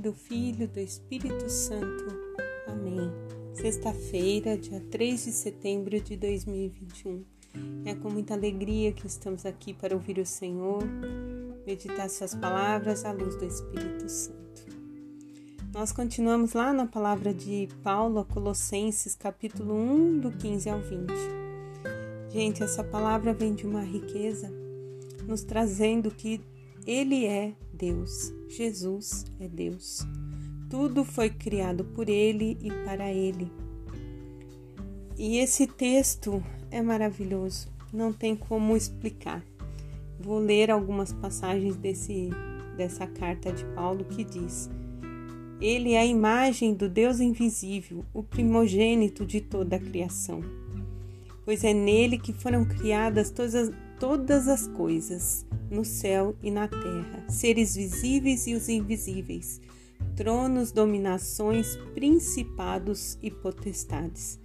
do 0.00 0.14
Filho, 0.14 0.66
do 0.66 0.80
Espírito 0.80 1.46
Santo. 1.50 2.06
Amém. 2.66 3.12
Sexta-feira, 3.52 4.56
dia 4.56 4.80
3 4.90 5.24
de 5.26 5.32
setembro 5.32 6.00
de 6.00 6.16
2021. 6.16 7.22
É 7.84 7.94
com 7.94 8.08
muita 8.08 8.32
alegria 8.32 8.92
que 8.92 9.06
estamos 9.06 9.44
aqui 9.44 9.74
para 9.74 9.94
ouvir 9.94 10.18
o 10.18 10.24
Senhor, 10.24 10.82
meditar 11.66 12.08
Suas 12.08 12.34
palavras 12.34 13.04
à 13.04 13.12
luz 13.12 13.36
do 13.36 13.44
Espírito 13.44 14.08
Santo. 14.08 14.40
Nós 15.74 15.92
continuamos 15.92 16.54
lá 16.54 16.72
na 16.72 16.86
palavra 16.86 17.34
de 17.34 17.68
Paulo 17.82 18.24
Colossenses, 18.24 19.14
capítulo 19.14 19.74
1, 19.74 20.18
do 20.20 20.30
15 20.30 20.70
ao 20.70 20.80
20. 20.80 21.12
Gente, 22.30 22.62
essa 22.62 22.82
palavra 22.82 23.34
vem 23.34 23.54
de 23.54 23.66
uma 23.66 23.82
riqueza, 23.82 24.50
nos 25.26 25.42
trazendo 25.42 26.10
que 26.10 26.40
Ele 26.86 27.26
é 27.26 27.52
Deus, 27.72 28.32
Jesus 28.48 29.26
é 29.38 29.46
Deus. 29.46 30.06
Tudo 30.68 31.04
foi 31.04 31.28
criado 31.28 31.84
por 31.84 32.08
Ele 32.08 32.56
e 32.60 32.70
para 32.84 33.12
Ele. 33.12 33.50
E 35.18 35.36
esse 35.36 35.66
texto 35.66 36.42
é 36.70 36.80
maravilhoso, 36.80 37.68
não 37.92 38.12
tem 38.12 38.34
como 38.34 38.76
explicar. 38.76 39.44
Vou 40.18 40.38
ler 40.38 40.70
algumas 40.70 41.12
passagens 41.12 41.76
desse, 41.76 42.30
dessa 42.76 43.06
carta 43.06 43.52
de 43.52 43.64
Paulo 43.74 44.04
que 44.04 44.24
diz: 44.24 44.70
Ele 45.60 45.92
é 45.92 46.00
a 46.00 46.06
imagem 46.06 46.72
do 46.72 46.88
Deus 46.88 47.20
invisível, 47.20 48.04
o 48.14 48.22
primogênito 48.22 49.26
de 49.26 49.40
toda 49.40 49.76
a 49.76 49.80
criação. 49.80 50.40
Pois 51.44 51.64
é 51.64 51.74
nele 51.74 52.16
que 52.16 52.32
foram 52.32 52.64
criadas 52.64 53.30
todas 53.30 53.54
as, 53.54 53.70
todas 54.00 54.48
as 54.48 54.66
coisas 54.66 55.46
no 55.70 55.84
céu 55.84 56.34
e 56.42 56.50
na 56.50 56.66
terra, 56.66 57.22
seres 57.28 57.76
visíveis 57.76 58.46
e 58.46 58.54
os 58.54 58.68
invisíveis, 58.68 59.60
tronos, 60.16 60.72
dominações, 60.72 61.76
principados 61.94 63.18
e 63.22 63.30
potestades. 63.30 64.40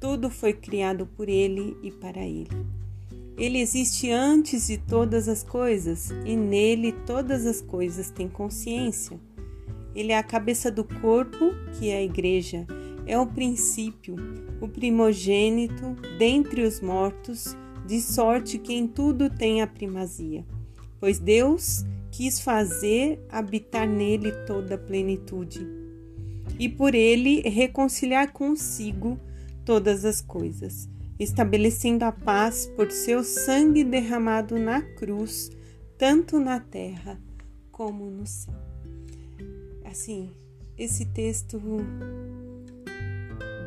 Tudo 0.00 0.28
foi 0.28 0.52
criado 0.52 1.06
por 1.06 1.28
ele 1.28 1.76
e 1.80 1.92
para 1.92 2.20
ele. 2.20 2.66
Ele 3.36 3.60
existe 3.60 4.10
antes 4.10 4.66
de 4.66 4.76
todas 4.76 5.28
as 5.28 5.44
coisas 5.44 6.10
e 6.26 6.36
nele 6.36 6.90
todas 7.06 7.46
as 7.46 7.60
coisas 7.60 8.10
têm 8.10 8.28
consciência. 8.28 9.18
Ele 9.94 10.10
é 10.10 10.18
a 10.18 10.24
cabeça 10.24 10.72
do 10.72 10.82
corpo, 10.82 11.52
que 11.78 11.88
é 11.88 11.98
a 11.98 12.02
igreja, 12.02 12.66
é 13.06 13.16
o 13.16 13.26
princípio, 13.26 14.16
o 14.60 14.66
primogênito 14.66 15.96
dentre 16.18 16.62
os 16.62 16.80
mortos 16.80 17.56
de 17.88 18.02
sorte 18.02 18.58
que 18.58 18.74
em 18.74 18.86
tudo 18.86 19.30
tem 19.30 19.62
a 19.62 19.66
primazia. 19.66 20.44
Pois 21.00 21.18
Deus 21.18 21.86
quis 22.10 22.38
fazer 22.38 23.18
habitar 23.30 23.88
nele 23.88 24.30
toda 24.46 24.74
a 24.74 24.78
plenitude, 24.78 25.66
e 26.58 26.68
por 26.68 26.94
ele 26.94 27.40
reconciliar 27.48 28.30
consigo 28.30 29.18
todas 29.64 30.04
as 30.04 30.20
coisas, 30.20 30.86
estabelecendo 31.18 32.04
a 32.04 32.12
paz 32.12 32.66
por 32.76 32.90
seu 32.90 33.24
sangue 33.24 33.82
derramado 33.84 34.58
na 34.58 34.82
cruz, 34.82 35.50
tanto 35.96 36.38
na 36.38 36.60
terra 36.60 37.18
como 37.72 38.10
no 38.10 38.26
céu. 38.26 38.54
Assim, 39.82 40.30
esse 40.76 41.06
texto 41.06 41.58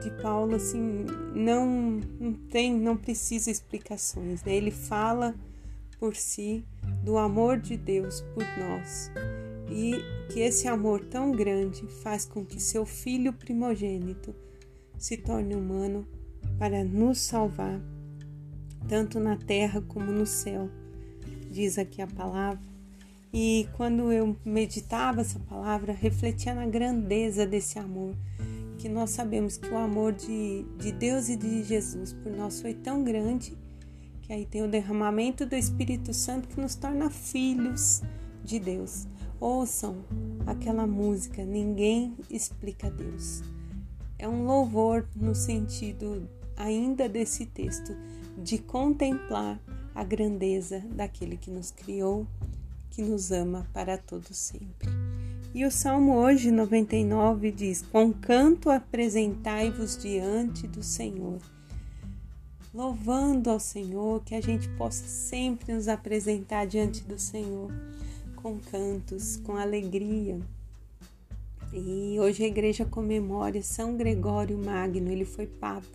de 0.02 0.09
Paulo 0.21 0.55
assim 0.55 1.05
não, 1.33 1.99
não 2.19 2.33
tem, 2.33 2.73
não 2.73 2.97
precisa 2.97 3.52
explicações, 3.52 4.44
né? 4.44 4.55
Ele 4.55 4.71
fala 4.71 5.35
por 5.99 6.16
si 6.16 6.66
do 7.03 7.17
amor 7.17 7.59
de 7.59 7.77
Deus 7.77 8.22
por 8.33 8.44
nós 8.57 9.11
e 9.69 10.01
que 10.31 10.39
esse 10.39 10.67
amor 10.67 11.06
tão 11.06 11.31
grande 11.31 11.88
faz 12.01 12.25
com 12.25 12.44
que 12.44 12.59
seu 12.59 12.85
filho 12.85 13.31
primogênito 13.31 14.35
se 14.97 15.16
torne 15.17 15.56
humano 15.56 16.06
para 16.57 16.83
nos 16.83 17.19
salvar, 17.19 17.79
tanto 18.88 19.19
na 19.19 19.38
terra 19.38 19.81
como 19.81 20.12
no 20.12 20.25
céu, 20.25 20.69
diz 21.50 21.78
aqui 21.78 22.01
a 22.01 22.07
palavra. 22.07 22.62
E 23.33 23.68
quando 23.78 24.12
eu 24.12 24.35
meditava 24.44 25.22
essa 25.22 25.39
palavra, 25.39 25.94
refletia 25.94 26.53
na 26.53 26.66
grandeza 26.66 27.45
desse 27.45 27.79
amor 27.79 28.13
que 28.81 28.90
nós 28.90 29.12
sabemos 29.12 29.58
que 29.58 29.69
o 29.69 29.78
amor 29.78 30.12
de, 30.12 30.66
de 30.80 30.92
Deus 30.92 31.30
e 31.30 31.36
de 31.36 31.64
Jesus 31.64 32.14
por 32.14 32.31
nós 32.31 32.59
foi 32.59 32.74
tão 32.74 33.03
grande 33.03 33.56
que 34.24 34.34
aí 34.34 34.44
tem 34.44 34.64
o 34.64 34.68
derramamento 34.68 35.46
do 35.46 35.56
Espírito 35.56 36.12
Santo 36.16 36.47
que 36.47 36.59
nos 36.59 36.74
torna 36.74 37.12
filhos 37.12 38.02
de 38.44 38.59
Deus. 38.59 39.08
Ouçam 39.40 40.03
aquela 40.47 40.88
música, 40.88 41.46
ninguém 41.46 42.16
explica 42.28 42.90
Deus. 42.90 43.44
É 44.18 44.28
um 44.28 44.46
louvor 44.46 45.08
no 45.16 45.36
sentido 45.36 46.28
ainda 46.58 47.08
desse 47.08 47.46
texto 47.46 47.96
de 48.36 48.58
contemplar 48.58 49.62
a 49.94 50.03
grandeza 50.03 50.80
daquele 50.96 51.38
que 51.38 51.52
nos 51.52 51.69
criou, 51.69 52.25
que 52.90 53.03
nos 53.03 53.31
ama 53.31 53.68
para 53.74 53.96
todo 53.96 54.34
sempre. 54.34 54.90
E 55.53 55.66
o 55.66 55.72
Salmo 55.72 56.16
hoje 56.16 56.50
99 56.50 57.51
diz: 57.51 57.81
Com 57.81 58.13
canto 58.13 58.69
apresentai-vos 58.69 59.97
diante 59.97 60.66
do 60.66 60.81
Senhor. 60.81 61.39
Louvando 62.73 63.50
ao 63.50 63.59
Senhor, 63.59 64.23
que 64.23 64.34
a 64.34 64.39
gente 64.39 64.69
possa 64.69 65.06
sempre 65.06 65.73
nos 65.73 65.89
apresentar 65.89 66.66
diante 66.66 67.03
do 67.03 67.19
Senhor 67.19 67.69
com 68.38 68.57
cantos, 68.59 69.35
com 69.38 69.57
alegria. 69.57 70.39
E 71.73 72.18
hoje 72.18 72.45
a 72.45 72.47
igreja 72.47 72.85
comemora 72.85 73.62
São 73.62 73.97
Gregório 73.97 74.57
Magno, 74.57 75.12
ele 75.12 75.25
foi 75.25 75.47
papa. 75.47 75.85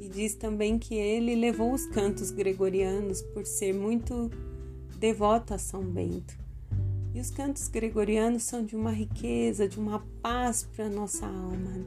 E 0.00 0.06
diz 0.06 0.34
também 0.34 0.78
que 0.78 0.94
ele 0.94 1.34
levou 1.34 1.72
os 1.72 1.86
cantos 1.86 2.30
gregorianos 2.30 3.22
por 3.22 3.46
ser 3.46 3.72
muito 3.72 4.30
devoto 4.98 5.54
a 5.54 5.58
São 5.58 5.82
Bento. 5.82 6.49
E 7.12 7.20
os 7.20 7.30
cantos 7.30 7.66
gregorianos 7.68 8.44
são 8.44 8.64
de 8.64 8.76
uma 8.76 8.92
riqueza, 8.92 9.68
de 9.68 9.80
uma 9.80 10.06
paz 10.22 10.62
para 10.62 10.86
a 10.86 10.88
nossa 10.88 11.26
alma, 11.26 11.84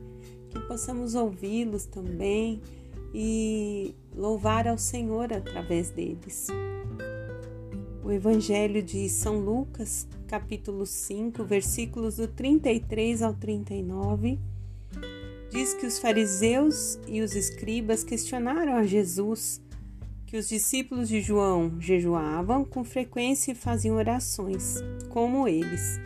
que 0.50 0.60
possamos 0.68 1.16
ouvi-los 1.16 1.86
também 1.86 2.62
e 3.14 3.96
louvar 4.14 4.68
ao 4.68 4.78
Senhor 4.78 5.32
através 5.32 5.90
deles. 5.90 6.48
O 8.04 8.12
Evangelho 8.12 8.84
de 8.84 9.08
São 9.08 9.40
Lucas, 9.40 10.06
capítulo 10.28 10.86
5, 10.86 11.42
versículos 11.46 12.18
do 12.18 12.28
33 12.28 13.22
ao 13.22 13.34
39, 13.34 14.38
diz 15.50 15.74
que 15.74 15.86
os 15.86 16.00
fariseus 16.00 17.00
e 17.08 17.22
os 17.22 17.34
escribas 17.34 18.04
questionaram 18.04 18.76
a 18.76 18.84
Jesus 18.84 19.62
que 20.34 20.38
os 20.38 20.50
discípulos 20.50 21.10
de 21.10 21.22
João 21.22 21.80
jejuavam 21.80 22.66
com 22.66 22.84
frequência 22.84 23.52
e 23.52 23.56
faziam 23.56 23.98
orações, 23.98 24.78
como 25.10 25.48
eles. 25.48 26.02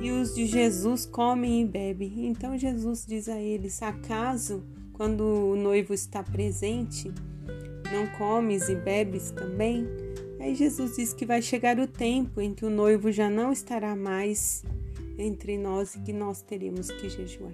E 0.00 0.10
os 0.10 0.34
de 0.34 0.46
Jesus 0.46 1.04
comem 1.04 1.60
e 1.60 1.66
bebem. 1.66 2.28
Então 2.28 2.56
Jesus 2.56 3.04
diz 3.06 3.28
a 3.28 3.38
eles: 3.38 3.82
Acaso, 3.82 4.64
quando 4.94 5.20
o 5.20 5.54
noivo 5.54 5.92
está 5.92 6.22
presente, 6.22 7.12
não 7.92 8.06
comes 8.16 8.70
e 8.70 8.74
bebes 8.74 9.30
também? 9.32 9.86
Aí 10.40 10.54
Jesus 10.54 10.96
diz 10.96 11.12
que 11.12 11.26
vai 11.26 11.42
chegar 11.42 11.78
o 11.78 11.86
tempo 11.86 12.40
em 12.40 12.54
que 12.54 12.64
o 12.64 12.70
noivo 12.70 13.12
já 13.12 13.28
não 13.28 13.52
estará 13.52 13.94
mais 13.94 14.64
entre 15.18 15.58
nós 15.58 15.94
e 15.94 16.00
que 16.00 16.12
nós 16.14 16.40
teremos 16.40 16.90
que 16.90 17.10
jejuar. 17.10 17.52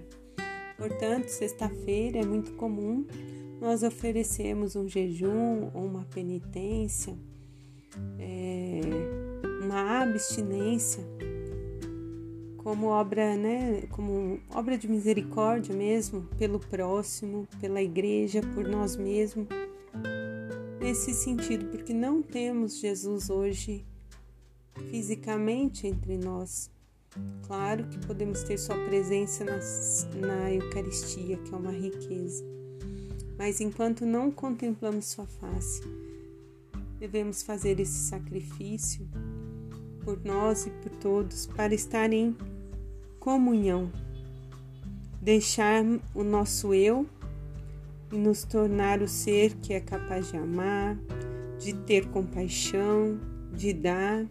Portanto, 0.79 1.27
sexta-feira 1.27 2.21
é 2.21 2.25
muito 2.25 2.53
comum 2.53 3.05
nós 3.63 3.85
oferecemos 3.85 4.75
um 4.75 4.89
jejum 4.89 5.71
ou 5.73 5.87
uma 5.87 6.05
penitência, 6.07 7.17
é, 8.19 8.81
uma 9.63 10.03
abstinência 10.03 11.05
como 12.57 12.89
obra, 12.89 13.37
né, 13.37 13.83
como 13.91 14.41
obra 14.53 14.77
de 14.77 14.89
misericórdia 14.89 15.73
mesmo, 15.73 16.23
pelo 16.37 16.59
próximo, 16.59 17.47
pela 17.61 17.81
igreja, 17.81 18.41
por 18.53 18.67
nós 18.67 18.97
mesmos. 18.97 19.47
Nesse 20.81 21.15
sentido, 21.15 21.67
porque 21.67 21.95
não 21.95 22.21
temos 22.21 22.81
Jesus 22.81 23.31
hoje 23.31 23.87
fisicamente 24.91 25.87
entre 25.87 26.19
nós. 26.19 26.69
Claro 27.47 27.87
que 27.87 28.05
podemos 28.09 28.43
ter 28.43 28.59
sua 28.59 28.75
presença 28.87 29.45
na 30.17 30.53
Eucaristia, 30.53 31.37
que 31.37 31.55
é 31.55 31.57
uma 31.57 31.71
riqueza 31.71 32.62
mas 33.39 33.61
enquanto 33.61 34.05
não 34.05 34.31
contemplamos 34.31 35.07
Sua 35.07 35.27
face, 35.27 35.83
devemos 36.99 37.43
fazer 37.43 37.81
esse 37.81 38.09
sacrifício 38.09 39.09
por 40.05 40.23
nós 40.25 40.67
e 40.67 40.71
por 40.71 40.91
todos 40.97 41.47
para 41.47 41.75
estar 41.75 42.13
em 42.13 42.37
comunhão, 43.19 43.91
deixar 45.21 45.85
o 46.15 46.23
nosso 46.23 46.75
eu 46.75 47.07
e 48.13 48.17
nos 48.17 48.45
tornar 48.45 49.01
o 49.01 49.09
ser 49.09 49.55
que 49.57 49.73
é 49.73 49.81
capaz 49.81 50.31
de 50.31 50.37
amar, 50.37 50.97
de 51.59 51.73
ter 51.73 52.09
compaixão, 52.09 53.19
de 53.55 53.73
dar, 53.73 54.27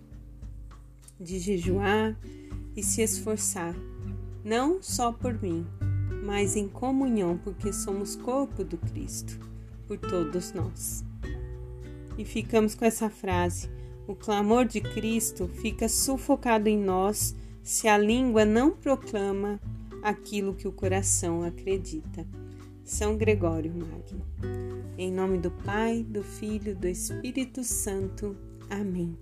de 1.19 1.39
jejuar, 1.39 2.17
e 2.75 2.83
se 2.83 3.01
esforçar, 3.01 3.75
não 4.43 4.81
só 4.81 5.11
por 5.11 5.41
mim, 5.41 5.65
mas 6.21 6.55
em 6.55 6.67
comunhão, 6.67 7.37
porque 7.37 7.73
somos 7.73 8.15
corpo 8.15 8.63
do 8.63 8.77
Cristo, 8.77 9.39
por 9.87 9.97
todos 9.97 10.53
nós. 10.53 11.03
E 12.17 12.23
ficamos 12.25 12.75
com 12.75 12.85
essa 12.85 13.09
frase: 13.09 13.69
o 14.07 14.15
clamor 14.15 14.65
de 14.65 14.81
Cristo 14.81 15.47
fica 15.47 15.89
sufocado 15.89 16.69
em 16.69 16.77
nós 16.77 17.35
se 17.63 17.87
a 17.87 17.97
língua 17.97 18.45
não 18.45 18.71
proclama 18.71 19.59
aquilo 20.01 20.53
que 20.53 20.67
o 20.67 20.71
coração 20.71 21.43
acredita. 21.43 22.25
São 22.83 23.15
Gregório 23.15 23.71
Magno. 23.71 24.25
Em 24.97 25.11
nome 25.11 25.37
do 25.37 25.51
Pai, 25.51 26.03
do 26.03 26.23
Filho, 26.23 26.75
do 26.75 26.87
Espírito 26.87 27.63
Santo. 27.63 28.35
Amém. 28.69 29.17